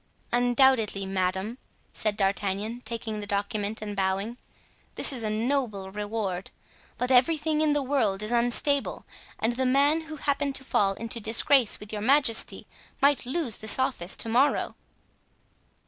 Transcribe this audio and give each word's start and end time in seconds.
"Undoubtedly, 0.33 1.05
madame," 1.05 1.59
said 1.93 2.17
D'Artagnan, 2.17 2.81
taking 2.83 3.19
the 3.19 3.27
document 3.27 3.83
and 3.83 3.95
bowing, 3.95 4.37
"this 4.95 5.13
is 5.13 5.21
a 5.21 5.29
noble 5.29 5.91
reward; 5.91 6.49
but 6.97 7.11
everything 7.11 7.61
in 7.61 7.73
the 7.73 7.83
world 7.83 8.23
is 8.23 8.31
unstable, 8.31 9.05
and 9.37 9.53
the 9.57 9.63
man 9.67 10.01
who 10.07 10.15
happened 10.15 10.55
to 10.55 10.63
fall 10.63 10.93
into 10.95 11.19
disgrace 11.19 11.79
with 11.79 11.93
your 11.93 12.01
majesty 12.01 12.65
might 12.99 13.27
lose 13.27 13.57
this 13.57 13.77
office 13.77 14.15
to 14.15 14.27
morrow." 14.27 14.73